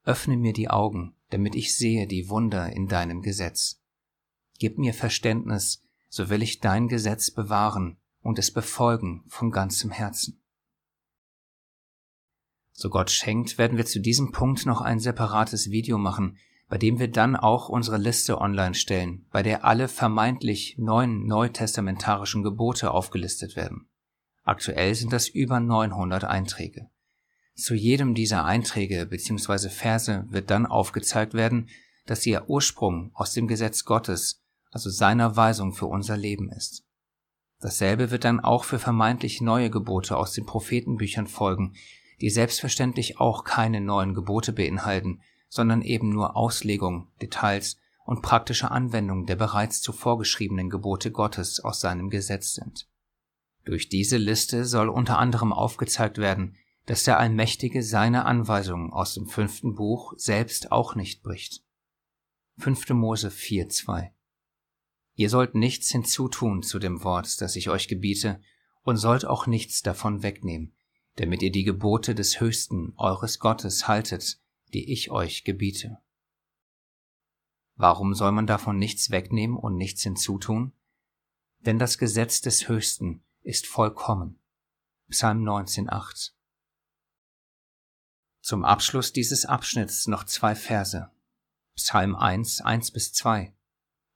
[0.03, 3.83] Öffne mir die Augen, damit ich sehe die Wunder in deinem Gesetz.
[4.57, 10.41] Gib mir Verständnis, so will ich dein Gesetz bewahren und es befolgen von ganzem Herzen.
[12.71, 16.37] So Gott schenkt, werden wir zu diesem Punkt noch ein separates Video machen,
[16.69, 22.43] bei dem wir dann auch unsere Liste online stellen, bei der alle vermeintlich neuen neutestamentarischen
[22.43, 23.87] Gebote aufgelistet werden.
[24.43, 26.89] Aktuell sind das über 900 Einträge.
[27.55, 29.69] Zu jedem dieser Einträge bzw.
[29.69, 31.67] Verse wird dann aufgezeigt werden,
[32.05, 36.85] dass ihr Ursprung aus dem Gesetz Gottes also seiner Weisung für unser Leben ist.
[37.59, 41.73] Dasselbe wird dann auch für vermeintlich neue Gebote aus den Prophetenbüchern folgen,
[42.21, 49.25] die selbstverständlich auch keine neuen Gebote beinhalten, sondern eben nur Auslegung, Details und praktische Anwendung
[49.25, 52.87] der bereits zuvor geschriebenen Gebote Gottes aus seinem Gesetz sind.
[53.65, 59.27] Durch diese Liste soll unter anderem aufgezeigt werden, dass der Allmächtige seine Anweisungen aus dem
[59.27, 61.63] fünften Buch selbst auch nicht bricht.
[62.57, 62.89] 5.
[62.89, 64.09] Mose 4,2
[65.13, 68.41] Ihr sollt nichts hinzutun zu dem Wort, das ich euch gebiete,
[68.83, 70.73] und sollt auch nichts davon wegnehmen,
[71.17, 74.39] damit ihr die Gebote des Höchsten eures Gottes haltet,
[74.73, 75.99] die ich euch gebiete.
[77.75, 80.73] Warum soll man davon nichts wegnehmen und nichts hinzutun?
[81.59, 84.39] Denn das Gesetz des Höchsten ist vollkommen.
[85.09, 86.31] Psalm 19,8
[88.41, 91.09] Zum Abschluss dieses Abschnitts noch zwei Verse.
[91.75, 93.53] Psalm 1, 1 bis 2.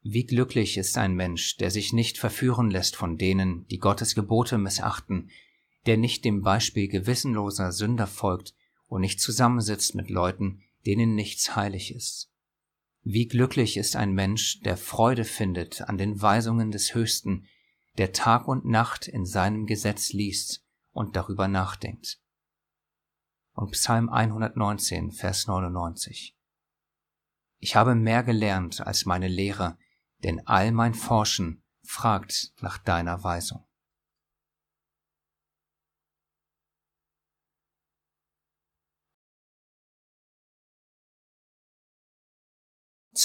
[0.01, 4.57] Wie glücklich ist ein Mensch, der sich nicht verführen lässt von denen, die Gottes Gebote
[4.57, 5.31] missachten,
[5.85, 8.53] der nicht dem Beispiel gewissenloser Sünder folgt
[8.87, 12.29] und nicht zusammensitzt mit Leuten, denen nichts heilig ist.
[13.01, 17.47] Wie glücklich ist ein Mensch, der Freude findet an den Weisungen des Höchsten,
[17.97, 22.19] der Tag und Nacht in seinem Gesetz liest und darüber nachdenkt.
[23.53, 26.35] Und Psalm 119, Vers 99.
[27.59, 29.77] Ich habe mehr gelernt als meine Lehrer,
[30.23, 33.65] denn all mein Forschen fragt nach deiner Weisung.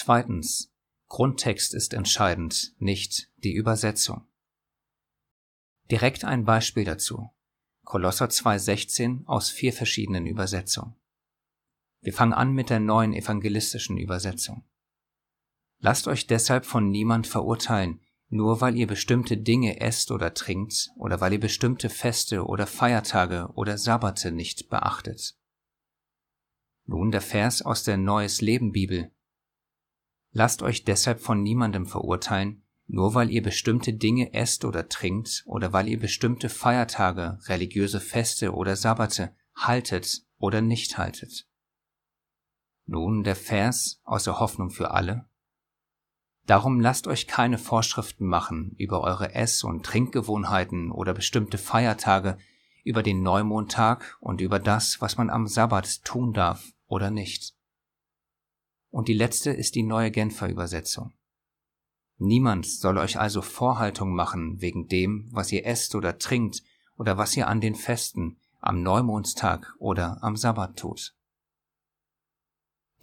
[0.01, 0.73] Zweitens.
[1.09, 4.29] Grundtext ist entscheidend, nicht die Übersetzung.
[5.91, 7.31] Direkt ein Beispiel dazu.
[7.83, 10.95] Kolosser 2,16 aus vier verschiedenen Übersetzungen.
[12.01, 14.63] Wir fangen an mit der neuen evangelistischen Übersetzung.
[15.81, 21.21] Lasst euch deshalb von niemand verurteilen, nur weil ihr bestimmte Dinge esst oder trinkt oder
[21.21, 25.37] weil ihr bestimmte Feste oder Feiertage oder Sabbate nicht beachtet.
[26.87, 29.11] Nun der Vers aus der Neues Leben Bibel.
[30.33, 35.73] Lasst euch deshalb von niemandem verurteilen, nur weil ihr bestimmte Dinge esst oder trinkt oder
[35.73, 41.47] weil ihr bestimmte Feiertage, religiöse Feste oder Sabbate haltet oder nicht haltet.
[42.87, 45.29] Nun der Vers aus der Hoffnung für alle.
[46.47, 52.39] Darum lasst euch keine Vorschriften machen über eure Ess- und Trinkgewohnheiten oder bestimmte Feiertage,
[52.85, 57.58] über den Neumondtag und über das, was man am Sabbat tun darf oder nicht.
[58.91, 61.13] Und die letzte ist die neue Genfer Übersetzung.
[62.19, 66.63] Niemand soll euch also Vorhaltung machen wegen dem, was ihr esst oder trinkt
[66.97, 71.15] oder was ihr an den Festen, am Neumondstag oder am Sabbat tut.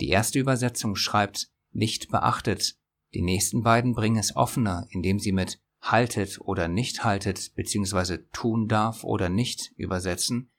[0.01, 2.77] Die erste Übersetzung schreibt, nicht beachtet,
[3.13, 8.17] die nächsten beiden bringen es offener, indem sie mit haltet oder nicht haltet bzw.
[8.33, 10.51] tun darf oder nicht übersetzen,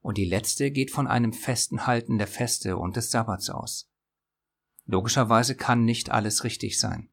[0.00, 3.88] und die letzte geht von einem festen Halten der Feste und des Sabbats aus.
[4.86, 7.08] Logischerweise kann nicht alles richtig sein.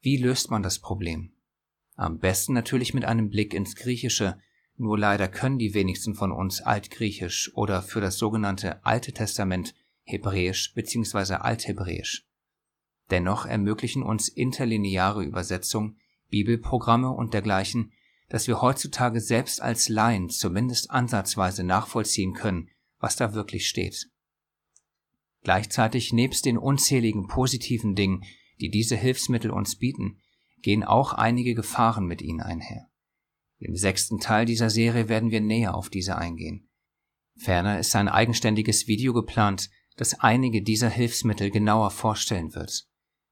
[0.00, 1.32] Wie löst man das Problem?
[1.94, 4.38] Am besten natürlich mit einem Blick ins Griechische,
[4.76, 10.74] nur leider können die wenigsten von uns Altgriechisch oder für das sogenannte Alte Testament Hebräisch
[10.74, 11.34] bzw.
[11.34, 12.26] Althebräisch.
[13.10, 15.96] Dennoch ermöglichen uns interlineare Übersetzung,
[16.28, 17.92] Bibelprogramme und dergleichen,
[18.28, 24.10] dass wir heutzutage selbst als Laien zumindest ansatzweise nachvollziehen können, was da wirklich steht.
[25.46, 28.24] Gleichzeitig nebst den unzähligen positiven Dingen,
[28.60, 30.18] die diese Hilfsmittel uns bieten,
[30.60, 32.88] gehen auch einige Gefahren mit ihnen einher.
[33.60, 36.68] Im sechsten Teil dieser Serie werden wir näher auf diese eingehen.
[37.36, 42.88] Ferner ist ein eigenständiges Video geplant, das einige dieser Hilfsmittel genauer vorstellen wird.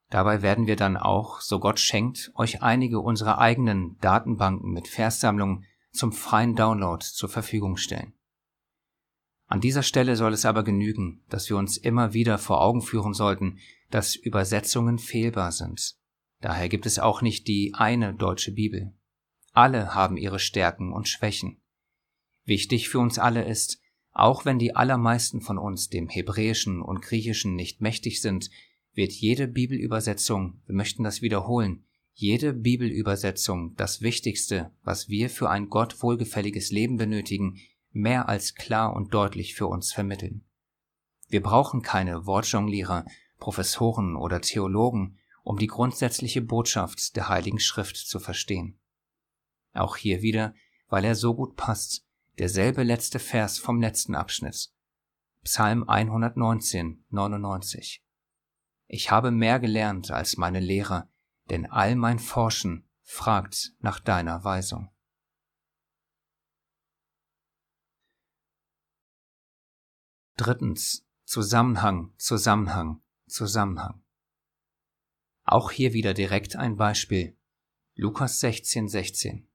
[0.08, 5.64] Dabei werden wir dann auch, so Gott schenkt, euch einige unserer eigenen Datenbanken mit Verssammlungen
[5.90, 8.12] zum freien Download zur Verfügung stellen.
[9.54, 13.14] An dieser Stelle soll es aber genügen, dass wir uns immer wieder vor Augen führen
[13.14, 15.94] sollten, dass Übersetzungen fehlbar sind.
[16.40, 18.92] Daher gibt es auch nicht die eine deutsche Bibel.
[19.52, 21.62] Alle haben ihre Stärken und Schwächen.
[22.44, 27.54] Wichtig für uns alle ist, auch wenn die allermeisten von uns dem Hebräischen und Griechischen
[27.54, 28.50] nicht mächtig sind,
[28.92, 35.68] wird jede Bibelübersetzung, wir möchten das wiederholen, jede Bibelübersetzung das Wichtigste, was wir für ein
[35.68, 37.60] Gott wohlgefälliges Leben benötigen,
[37.94, 40.44] mehr als klar und deutlich für uns vermitteln.
[41.28, 43.06] Wir brauchen keine Wortjonglierer,
[43.38, 48.78] Professoren oder Theologen, um die grundsätzliche Botschaft der Heiligen Schrift zu verstehen.
[49.72, 50.54] Auch hier wieder,
[50.88, 52.06] weil er so gut passt,
[52.38, 54.70] derselbe letzte Vers vom letzten Abschnitt.
[55.42, 58.02] Psalm 119, 99.
[58.86, 61.08] Ich habe mehr gelernt als meine Lehrer,
[61.50, 64.90] denn all mein Forschen fragt nach deiner Weisung.
[70.36, 71.06] Drittens.
[71.24, 74.02] Zusammenhang, Zusammenhang, Zusammenhang.
[75.44, 77.36] Auch hier wieder direkt ein Beispiel.
[77.94, 79.48] Lukas 16, 16.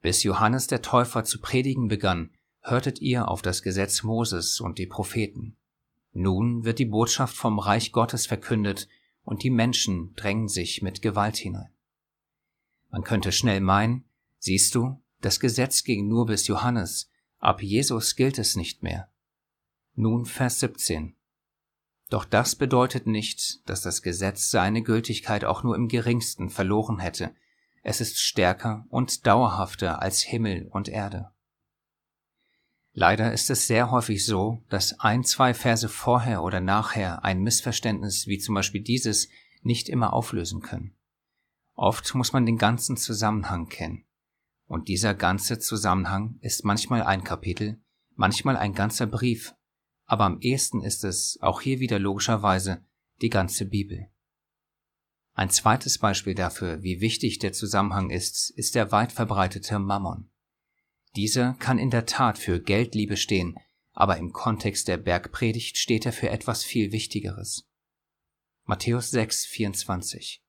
[0.00, 2.30] Bis Johannes der Täufer zu predigen begann,
[2.62, 5.56] hörtet ihr auf das Gesetz Moses und die Propheten.
[6.12, 8.88] Nun wird die Botschaft vom Reich Gottes verkündet
[9.22, 11.70] und die Menschen drängen sich mit Gewalt hinein.
[12.90, 14.04] Man könnte schnell meinen,
[14.38, 19.11] siehst du, das Gesetz ging nur bis Johannes, ab Jesus gilt es nicht mehr.
[19.94, 21.14] Nun Vers 17.
[22.08, 27.34] Doch das bedeutet nicht, dass das Gesetz seine Gültigkeit auch nur im geringsten verloren hätte.
[27.82, 31.30] Es ist stärker und dauerhafter als Himmel und Erde.
[32.94, 38.26] Leider ist es sehr häufig so, dass ein, zwei Verse vorher oder nachher ein Missverständnis
[38.26, 39.28] wie zum Beispiel dieses
[39.60, 40.96] nicht immer auflösen können.
[41.74, 44.06] Oft muss man den ganzen Zusammenhang kennen.
[44.66, 47.78] Und dieser ganze Zusammenhang ist manchmal ein Kapitel,
[48.14, 49.54] manchmal ein ganzer Brief,
[50.06, 52.84] aber am ehesten ist es, auch hier wieder logischerweise,
[53.20, 54.08] die ganze Bibel.
[55.34, 60.28] Ein zweites Beispiel dafür, wie wichtig der Zusammenhang ist, ist der weit verbreitete Mammon.
[61.16, 63.56] Dieser kann in der Tat für Geldliebe stehen,
[63.92, 67.68] aber im Kontext der Bergpredigt steht er für etwas viel Wichtigeres.
[68.64, 70.42] Matthäus 6, 24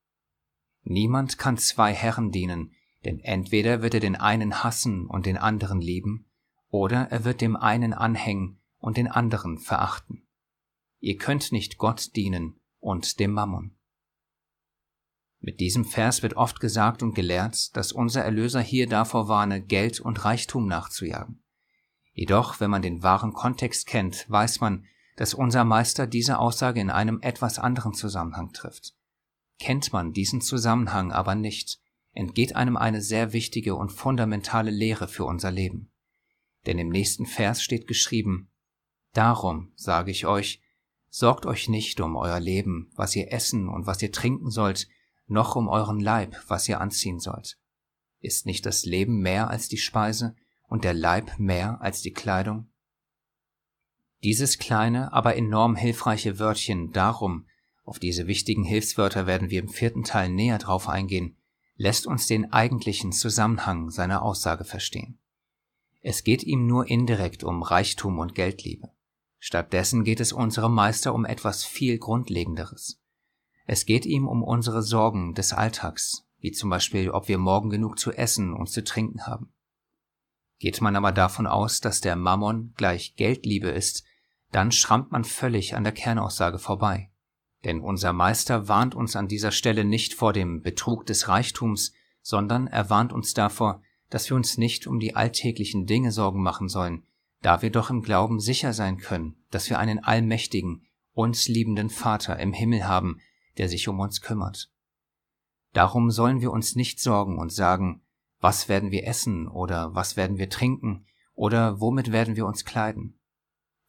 [0.82, 5.80] Niemand kann zwei Herren dienen, denn entweder wird er den einen hassen und den anderen
[5.80, 6.26] lieben,
[6.68, 10.26] oder er wird dem einen anhängen und den anderen verachten.
[11.00, 13.74] Ihr könnt nicht Gott dienen und dem Mammon.
[15.40, 20.00] Mit diesem Vers wird oft gesagt und gelehrt, dass unser Erlöser hier davor warne, Geld
[20.00, 21.42] und Reichtum nachzujagen.
[22.12, 24.84] Jedoch, wenn man den wahren Kontext kennt, weiß man,
[25.16, 28.94] dass unser Meister diese Aussage in einem etwas anderen Zusammenhang trifft.
[29.58, 31.80] Kennt man diesen Zusammenhang aber nicht,
[32.12, 35.90] entgeht einem eine sehr wichtige und fundamentale Lehre für unser Leben.
[36.66, 38.50] Denn im nächsten Vers steht geschrieben,
[39.14, 40.60] Darum sage ich euch,
[41.08, 44.88] sorgt euch nicht um euer Leben, was ihr essen und was ihr trinken sollt,
[45.26, 47.56] noch um euren Leib, was ihr anziehen sollt.
[48.20, 50.34] Ist nicht das Leben mehr als die Speise
[50.66, 52.68] und der Leib mehr als die Kleidung?
[54.24, 57.46] Dieses kleine, aber enorm hilfreiche Wörtchen darum,
[57.84, 61.36] auf diese wichtigen Hilfswörter werden wir im vierten Teil näher drauf eingehen,
[61.76, 65.18] lässt uns den eigentlichen Zusammenhang seiner Aussage verstehen.
[66.00, 68.90] Es geht ihm nur indirekt um Reichtum und Geldliebe.
[69.46, 72.98] Stattdessen geht es unserem Meister um etwas viel Grundlegenderes.
[73.66, 77.98] Es geht ihm um unsere Sorgen des Alltags, wie zum Beispiel, ob wir morgen genug
[77.98, 79.52] zu essen und zu trinken haben.
[80.60, 84.04] Geht man aber davon aus, dass der Mammon gleich Geldliebe ist,
[84.50, 87.10] dann schrammt man völlig an der Kernaussage vorbei.
[87.64, 92.66] Denn unser Meister warnt uns an dieser Stelle nicht vor dem Betrug des Reichtums, sondern
[92.66, 97.04] er warnt uns davor, dass wir uns nicht um die alltäglichen Dinge Sorgen machen sollen,
[97.44, 102.38] da wir doch im Glauben sicher sein können, dass wir einen allmächtigen, uns liebenden Vater
[102.38, 103.20] im Himmel haben,
[103.58, 104.72] der sich um uns kümmert.
[105.74, 108.00] Darum sollen wir uns nicht sorgen und sagen,
[108.40, 111.04] was werden wir essen oder was werden wir trinken
[111.34, 113.20] oder womit werden wir uns kleiden.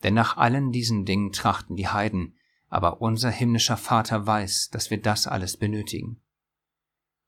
[0.04, 2.36] Denn nach allen diesen Dingen trachten die Heiden,
[2.68, 6.20] aber unser himmlischer Vater weiß, dass wir das alles benötigen.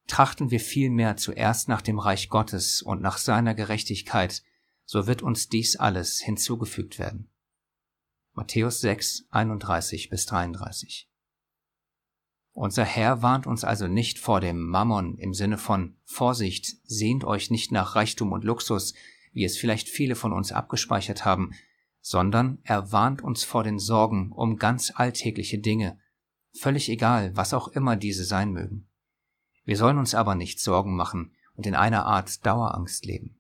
[0.08, 4.44] Trachten wir vielmehr zuerst nach dem Reich Gottes und nach seiner Gerechtigkeit,
[4.88, 7.30] so wird uns dies alles hinzugefügt werden.
[8.34, 11.10] Matthäus 6, 31 bis 33.
[12.54, 17.52] Unser Herr warnt uns also nicht vor dem Mammon im Sinne von Vorsicht, sehnt euch
[17.52, 18.94] nicht nach Reichtum und Luxus,
[19.34, 21.52] wie es vielleicht viele von uns abgespeichert haben,
[22.00, 26.00] sondern er warnt uns vor den Sorgen um ganz alltägliche Dinge,
[26.58, 28.88] völlig egal, was auch immer diese sein mögen.
[29.66, 33.37] Wir sollen uns aber nicht Sorgen machen und in einer Art Dauerangst leben.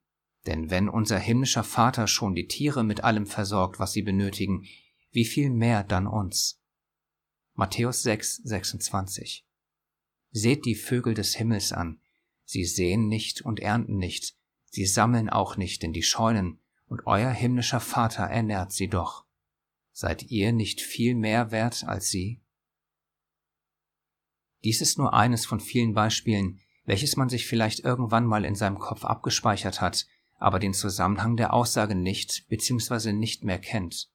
[0.47, 4.65] Denn wenn unser himmlischer Vater schon die Tiere mit allem versorgt, was sie benötigen,
[5.11, 6.63] wie viel mehr dann uns?
[7.53, 9.45] Matthäus 6, 26
[10.31, 11.99] Seht die Vögel des Himmels an,
[12.45, 14.37] sie säen nicht und ernten nicht,
[14.71, 19.25] sie sammeln auch nicht in die Scheunen, und euer himmlischer Vater ernährt sie doch.
[19.91, 22.41] Seid ihr nicht viel mehr wert als sie?
[24.63, 28.79] Dies ist nur eines von vielen Beispielen, welches man sich vielleicht irgendwann mal in seinem
[28.79, 33.11] Kopf abgespeichert hat, aber den Zusammenhang der Aussage nicht bzw.
[33.11, 34.09] nicht mehr kennt.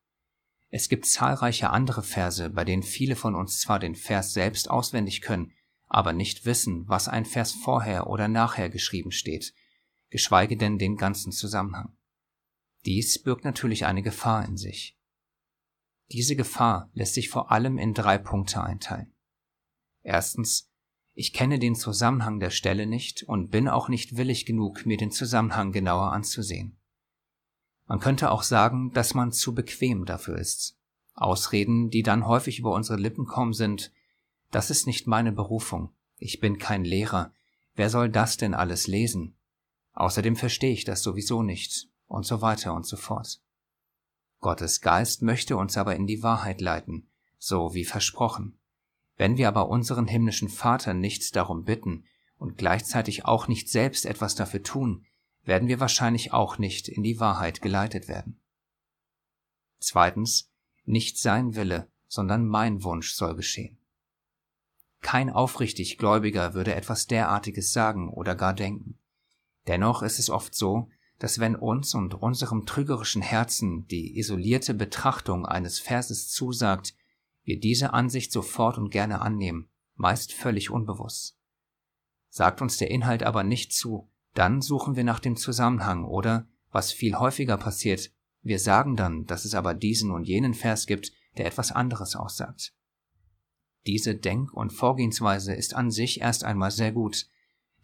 [0.70, 5.20] Es gibt zahlreiche andere Verse, bei denen viele von uns zwar den Vers selbst auswendig
[5.20, 5.52] können,
[5.86, 9.52] aber nicht wissen, was ein Vers vorher oder nachher geschrieben steht,
[10.08, 11.94] geschweige denn den ganzen Zusammenhang.
[12.86, 14.96] Dies birgt natürlich eine Gefahr in sich.
[16.10, 19.12] Diese Gefahr lässt sich vor allem in drei Punkte einteilen.
[20.02, 20.71] Erstens,
[21.14, 25.10] ich kenne den Zusammenhang der Stelle nicht und bin auch nicht willig genug, mir den
[25.10, 26.76] Zusammenhang genauer anzusehen.
[27.86, 30.78] Man könnte auch sagen, dass man zu bequem dafür ist.
[31.14, 33.92] Ausreden, die dann häufig über unsere Lippen kommen, sind,
[34.50, 37.32] das ist nicht meine Berufung, ich bin kein Lehrer,
[37.74, 39.34] wer soll das denn alles lesen?
[39.92, 43.42] Außerdem verstehe ich das sowieso nicht, und so weiter und so fort.
[44.40, 47.08] Gottes Geist möchte uns aber in die Wahrheit leiten,
[47.38, 48.58] so wie versprochen.
[49.22, 52.06] Wenn wir aber unseren himmlischen Vater nichts darum bitten
[52.38, 55.06] und gleichzeitig auch nicht selbst etwas dafür tun,
[55.44, 58.40] werden wir wahrscheinlich auch nicht in die Wahrheit geleitet werden.
[59.78, 60.50] Zweitens,
[60.86, 63.78] nicht sein Wille, sondern mein Wunsch soll geschehen.
[65.02, 68.98] Kein aufrichtig Gläubiger würde etwas derartiges sagen oder gar denken.
[69.68, 70.88] Dennoch ist es oft so,
[71.20, 76.96] dass wenn uns und unserem trügerischen Herzen die isolierte Betrachtung eines Verses zusagt,
[77.44, 81.36] wir diese Ansicht sofort und gerne annehmen, meist völlig unbewusst.
[82.28, 86.92] Sagt uns der Inhalt aber nicht zu, dann suchen wir nach dem Zusammenhang oder, was
[86.92, 88.10] viel häufiger passiert,
[88.42, 92.72] wir sagen dann, dass es aber diesen und jenen Vers gibt, der etwas anderes aussagt.
[93.86, 97.26] Diese Denk- und Vorgehensweise ist an sich erst einmal sehr gut,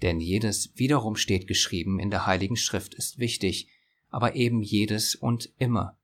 [0.02, 3.68] denn jedes wiederum steht geschrieben in der Heiligen Schrift ist wichtig,
[4.10, 5.98] aber eben jedes und immer.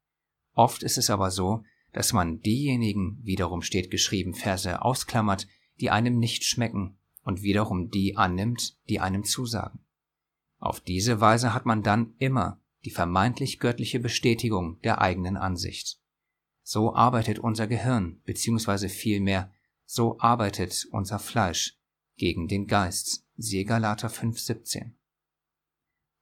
[0.55, 1.65] Oft ist es aber so,
[1.95, 5.47] dass man diejenigen, wiederum steht geschrieben, Verse ausklammert,
[5.81, 9.79] die einem nicht schmecken und wiederum die annimmt, die einem zusagen.
[10.59, 15.99] Auf diese Weise hat man dann immer die vermeintlich göttliche Bestätigung der eigenen Ansicht.
[16.63, 19.53] So arbeitet unser Gehirn, beziehungsweise vielmehr,
[19.87, 21.79] so arbeitet unser Fleisch
[22.17, 24.91] gegen den Geist, siehe Galater 5,17.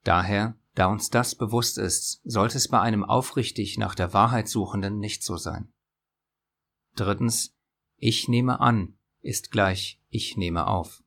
[0.03, 4.99] Daher da uns das bewusst ist, sollte es bei einem aufrichtig nach der Wahrheit Suchenden
[4.99, 5.71] nicht so sein.
[6.95, 7.55] Drittens,
[7.97, 11.01] ich nehme an ist gleich ich nehme auf.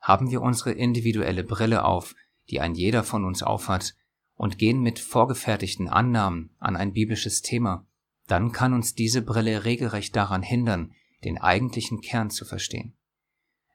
[0.00, 2.16] Haben wir unsere individuelle Brille auf,
[2.50, 3.94] die ein jeder von uns aufhat,
[4.34, 7.86] und gehen mit vorgefertigten Annahmen an ein biblisches Thema,
[8.26, 10.92] dann kann uns diese Brille regelrecht daran hindern,
[11.22, 12.96] den eigentlichen Kern zu verstehen.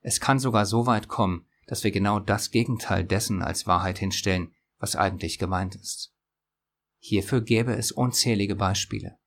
[0.01, 4.53] Es kann sogar so weit kommen, dass wir genau das Gegenteil dessen als Wahrheit hinstellen,
[4.79, 6.13] was eigentlich gemeint ist.
[6.99, 9.17] Hierfür gäbe es unzählige Beispiele.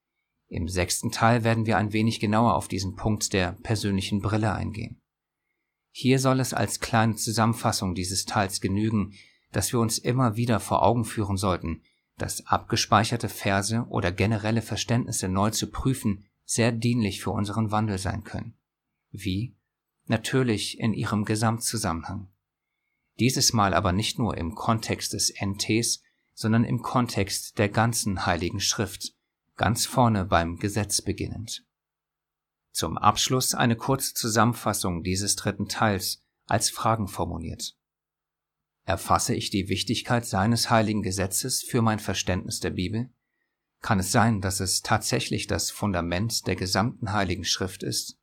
[0.48, 5.00] Im sechsten Teil werden wir ein wenig genauer auf diesen Punkt der persönlichen Brille eingehen.
[5.90, 9.14] Hier soll es als kleine Zusammenfassung dieses Teils genügen,
[9.52, 11.82] dass wir uns immer wieder vor Augen führen sollten,
[12.18, 18.24] dass abgespeicherte Verse oder generelle Verständnisse neu zu prüfen sehr dienlich für unseren Wandel sein
[18.24, 18.58] können.
[19.10, 19.56] Wie?
[20.06, 22.31] Natürlich in ihrem Gesamtzusammenhang.
[23.18, 26.02] Dieses Mal aber nicht nur im Kontext des NTs,
[26.34, 29.12] sondern im Kontext der ganzen Heiligen Schrift,
[29.56, 31.64] ganz vorne beim Gesetz beginnend.
[32.72, 37.76] Zum Abschluss eine kurze Zusammenfassung dieses dritten Teils als Fragen formuliert.
[38.84, 43.10] Erfasse ich die Wichtigkeit seines heiligen Gesetzes für mein Verständnis der Bibel?
[43.80, 48.18] Kann es sein, dass es tatsächlich das Fundament der gesamten heiligen Schrift ist?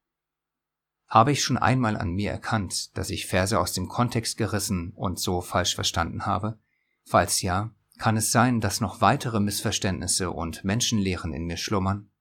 [1.10, 5.20] Habe ich schon einmal an mir erkannt, dass ich Verse aus dem Kontext gerissen und
[5.20, 6.60] so falsch verstanden habe?
[7.04, 12.12] Falls ja, kann es sein, dass noch weitere Missverständnisse und Menschenlehren in mir schlummern?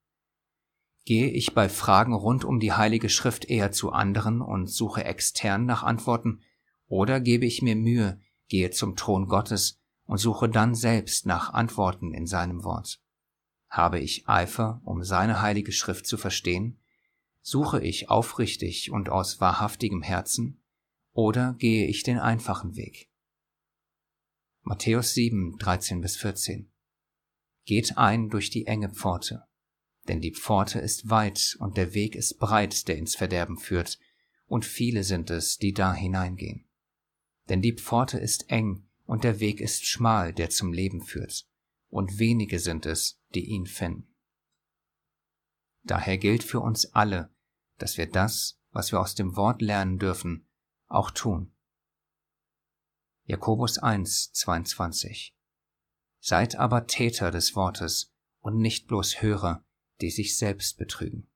[1.04, 5.66] Gehe ich bei Fragen rund um die Heilige Schrift eher zu anderen und suche extern
[5.66, 6.40] nach Antworten,
[6.86, 8.18] oder gebe ich mir Mühe,
[8.48, 13.02] gehe zum Thron Gottes und suche dann selbst nach Antworten in seinem Wort?
[13.68, 16.80] Habe ich Eifer, um seine heilige Schrift zu verstehen?
[17.50, 20.62] Suche ich aufrichtig und aus wahrhaftigem Herzen
[21.14, 23.08] oder gehe ich den einfachen Weg?
[24.64, 26.70] Matthäus 7, 13 bis 14
[27.64, 29.44] Geht ein durch die enge Pforte,
[30.08, 33.98] denn die Pforte ist weit und der Weg ist breit, der ins Verderben führt,
[34.44, 36.68] und viele sind es, die da hineingehen.
[37.48, 41.48] Denn die Pforte ist eng und der Weg ist schmal, der zum Leben führt,
[41.88, 44.14] und wenige sind es, die ihn finden.
[45.82, 47.34] Daher gilt für uns alle,
[47.78, 50.46] dass wir das, was wir aus dem Wort lernen dürfen,
[50.88, 51.54] auch tun.
[53.24, 55.34] Jakobus 1, 22
[56.20, 59.64] Seid aber Täter des Wortes und nicht bloß Hörer,
[60.00, 61.30] die sich selbst betrügen.